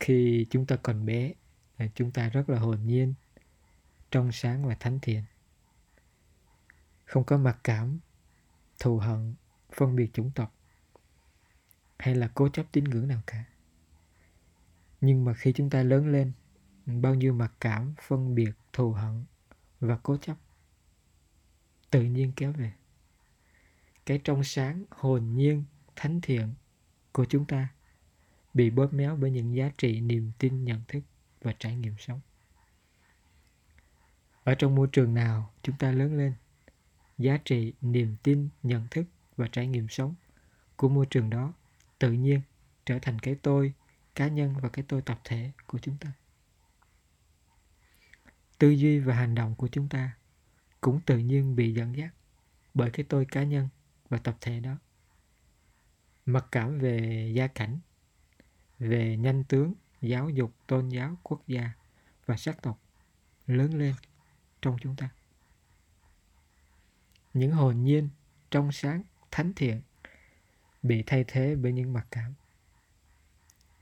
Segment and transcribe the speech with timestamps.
[0.00, 1.32] khi chúng ta còn bé
[1.94, 3.14] chúng ta rất là hồn nhiên,
[4.10, 5.24] trong sáng và thánh thiện.
[7.04, 7.98] Không có mặc cảm,
[8.78, 9.34] thù hận,
[9.72, 10.54] phân biệt chủng tộc,
[11.98, 13.44] hay là cố chấp tín ngưỡng nào cả.
[15.00, 16.32] Nhưng mà khi chúng ta lớn lên,
[16.86, 19.24] bao nhiêu mặc cảm, phân biệt, thù hận
[19.80, 20.36] và cố chấp
[21.90, 22.72] tự nhiên kéo về.
[24.06, 25.64] Cái trong sáng hồn nhiên,
[25.96, 26.54] thánh thiện
[27.12, 27.68] của chúng ta
[28.54, 31.00] bị bóp méo bởi những giá trị niềm tin, nhận thức
[31.42, 32.20] và trải nghiệm sống.
[34.44, 36.34] Ở trong môi trường nào chúng ta lớn lên,
[37.18, 39.04] giá trị niềm tin, nhận thức
[39.36, 40.14] và trải nghiệm sống
[40.76, 41.52] của môi trường đó
[41.98, 42.40] tự nhiên
[42.86, 43.72] trở thành cái tôi,
[44.14, 46.12] cá nhân và cái tôi tập thể của chúng ta.
[48.58, 50.16] Tư duy và hành động của chúng ta
[50.80, 52.14] cũng tự nhiên bị dẫn dắt
[52.74, 53.68] bởi cái tôi cá nhân
[54.08, 54.76] và tập thể đó.
[56.26, 57.78] Mặc cảm về gia cảnh
[58.80, 61.70] về nhanh tướng, giáo dục, tôn giáo, quốc gia
[62.26, 62.78] và sắc tộc
[63.46, 63.94] lớn lên
[64.62, 65.08] trong chúng ta.
[67.34, 68.08] Những hồn nhiên
[68.50, 69.80] trong sáng, thánh thiện
[70.82, 72.34] bị thay thế bởi những mặc cảm.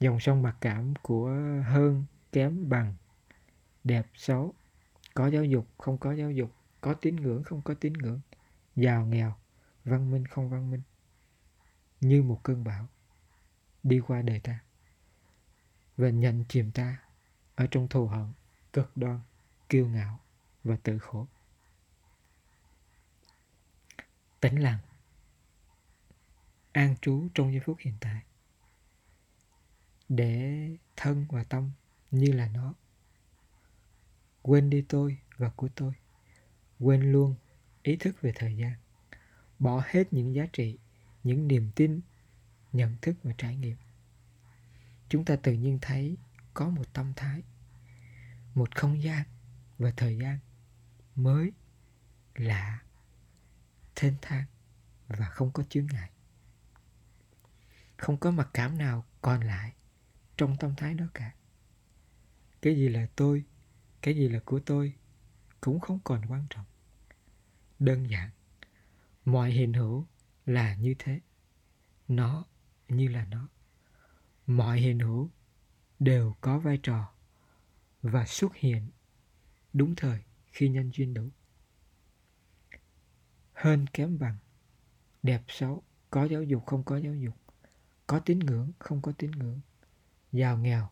[0.00, 1.28] Dòng sông mặc cảm của
[1.66, 2.94] hơn kém bằng,
[3.84, 4.54] đẹp xấu,
[5.14, 8.20] có giáo dục, không có giáo dục, có tín ngưỡng, không có tín ngưỡng,
[8.76, 9.34] giàu nghèo,
[9.84, 10.82] văn minh, không văn minh,
[12.00, 12.88] như một cơn bão
[13.82, 14.60] đi qua đời ta
[15.96, 16.96] và nhận chìm ta
[17.54, 18.32] ở trong thù hận,
[18.72, 19.20] cực đoan,
[19.68, 20.20] kiêu ngạo
[20.64, 21.26] và tự khổ.
[24.40, 24.78] Tĩnh lặng,
[26.72, 28.22] an trú trong giây phút hiện tại.
[30.08, 31.70] Để thân và tâm
[32.10, 32.74] như là nó.
[34.42, 35.92] Quên đi tôi và của tôi.
[36.80, 37.34] Quên luôn
[37.82, 38.72] ý thức về thời gian.
[39.58, 40.78] Bỏ hết những giá trị,
[41.24, 42.00] những niềm tin,
[42.72, 43.76] nhận thức và trải nghiệm
[45.14, 46.16] chúng ta tự nhiên thấy
[46.54, 47.42] có một tâm thái,
[48.54, 49.22] một không gian
[49.78, 50.38] và thời gian
[51.14, 51.52] mới
[52.34, 52.82] lạ
[53.94, 54.44] thênh thang
[55.08, 56.10] và không có chướng ngại.
[57.96, 59.72] Không có mặc cảm nào còn lại
[60.36, 61.34] trong tâm thái đó cả.
[62.62, 63.44] Cái gì là tôi,
[64.02, 64.94] cái gì là của tôi
[65.60, 66.66] cũng không còn quan trọng.
[67.78, 68.30] Đơn giản,
[69.24, 70.06] mọi hiện hữu
[70.46, 71.20] là như thế,
[72.08, 72.44] nó
[72.88, 73.48] như là nó
[74.46, 75.30] mọi hiện hữu
[75.98, 77.14] đều có vai trò
[78.02, 78.90] và xuất hiện
[79.72, 80.22] đúng thời
[80.52, 81.28] khi nhân duyên đủ.
[83.52, 84.36] Hơn kém bằng,
[85.22, 87.34] đẹp xấu, có giáo dục không có giáo dục,
[88.06, 89.60] có tín ngưỡng không có tín ngưỡng,
[90.32, 90.90] giàu nghèo,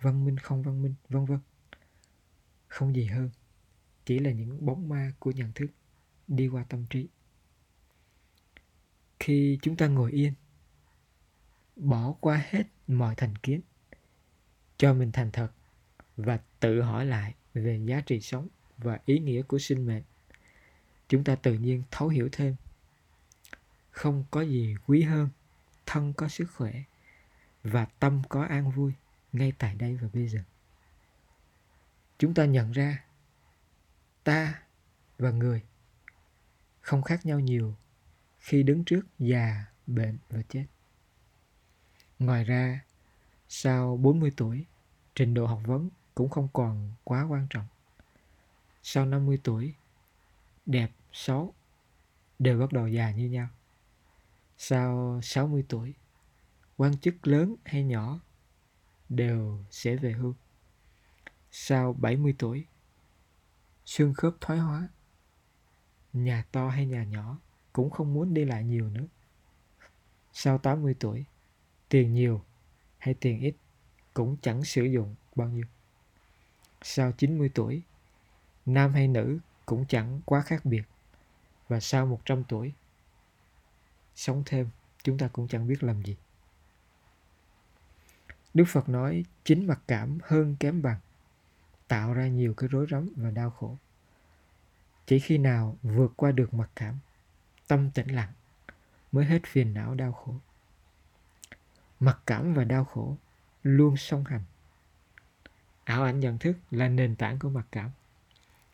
[0.00, 1.38] văn minh không văn minh, vân vân.
[2.68, 3.30] Không gì hơn,
[4.04, 5.66] chỉ là những bóng ma của nhận thức
[6.28, 7.08] đi qua tâm trí.
[9.20, 10.34] Khi chúng ta ngồi yên
[11.80, 13.60] bỏ qua hết mọi thành kiến
[14.76, 15.48] cho mình thành thật
[16.16, 18.48] và tự hỏi lại về giá trị sống
[18.78, 20.02] và ý nghĩa của sinh mệnh.
[21.08, 22.56] Chúng ta tự nhiên thấu hiểu thêm.
[23.90, 25.28] Không có gì quý hơn
[25.86, 26.82] thân có sức khỏe
[27.62, 28.92] và tâm có an vui
[29.32, 30.40] ngay tại đây và bây giờ.
[32.18, 33.04] Chúng ta nhận ra
[34.24, 34.62] ta
[35.18, 35.62] và người
[36.80, 37.76] không khác nhau nhiều
[38.38, 40.66] khi đứng trước già, bệnh và chết.
[42.20, 42.80] Ngoài ra,
[43.48, 44.64] sau 40 tuổi,
[45.14, 47.66] trình độ học vấn cũng không còn quá quan trọng.
[48.82, 49.74] Sau 50 tuổi,
[50.66, 51.54] đẹp, xấu
[52.38, 53.48] đều bắt đầu già như nhau.
[54.58, 55.94] Sau 60 tuổi,
[56.76, 58.20] quan chức lớn hay nhỏ
[59.08, 60.34] đều sẽ về hưu.
[61.50, 62.66] Sau 70 tuổi,
[63.86, 64.88] xương khớp thoái hóa,
[66.12, 67.38] nhà to hay nhà nhỏ
[67.72, 69.06] cũng không muốn đi lại nhiều nữa.
[70.32, 71.24] Sau 80 tuổi,
[71.90, 72.44] tiền nhiều
[72.98, 73.54] hay tiền ít
[74.14, 75.64] cũng chẳng sử dụng bao nhiêu.
[76.82, 77.82] Sau 90 tuổi,
[78.66, 80.82] nam hay nữ cũng chẳng quá khác biệt.
[81.68, 82.72] Và sau 100 tuổi,
[84.14, 84.68] sống thêm
[85.02, 86.16] chúng ta cũng chẳng biết làm gì.
[88.54, 90.98] Đức Phật nói chính mặc cảm hơn kém bằng
[91.88, 93.76] tạo ra nhiều cái rối rắm và đau khổ.
[95.06, 96.98] Chỉ khi nào vượt qua được mặc cảm
[97.68, 98.32] tâm tĩnh lặng
[99.12, 100.34] mới hết phiền não đau khổ
[102.00, 103.16] mặc cảm và đau khổ,
[103.62, 104.42] luôn song hành.
[105.84, 107.90] Ảo ảnh nhận thức là nền tảng của mặc cảm.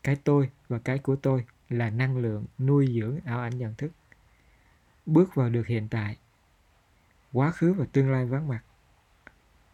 [0.03, 3.91] Cái tôi và cái của tôi là năng lượng nuôi dưỡng ảo ảnh nhận thức.
[5.05, 6.17] Bước vào được hiện tại,
[7.33, 8.63] quá khứ và tương lai vắng mặt.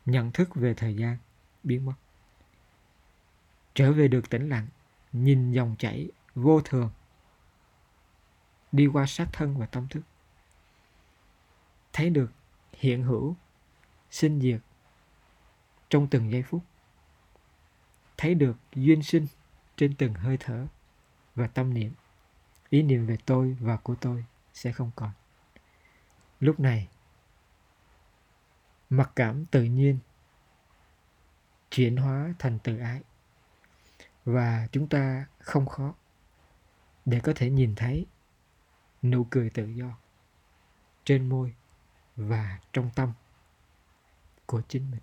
[0.05, 1.17] Nhận thức về thời gian
[1.63, 1.93] biến mất.
[3.73, 4.67] Trở về được tĩnh lặng,
[5.11, 6.89] nhìn dòng chảy vô thường.
[8.71, 10.01] Đi qua sát thân và tâm thức.
[11.93, 12.31] Thấy được
[12.83, 13.35] hiện hữu,
[14.11, 14.61] sinh diệt
[15.89, 16.63] trong từng giây phút.
[18.17, 19.27] Thấy được duyên sinh
[19.75, 20.67] trên từng hơi thở
[21.35, 21.93] và tâm niệm,
[22.69, 25.11] ý niệm về tôi và của tôi sẽ không còn.
[26.39, 26.87] Lúc này,
[28.89, 29.97] mặc cảm tự nhiên
[31.69, 33.01] chuyển hóa thành tự ái.
[34.25, 35.93] Và chúng ta không khó
[37.05, 38.05] để có thể nhìn thấy
[39.03, 39.97] nụ cười tự do
[41.05, 41.55] trên môi
[42.15, 43.11] và trong tâm
[44.45, 45.01] của chính mình.